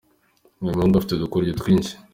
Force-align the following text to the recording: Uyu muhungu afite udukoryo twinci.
Uyu 0.61 0.73
muhungu 0.75 0.95
afite 0.97 1.13
udukoryo 1.13 1.51
twinci. 1.59 1.91